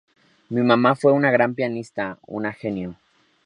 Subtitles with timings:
[0.49, 2.95] Mi mamá fue una gran pianista, una genio.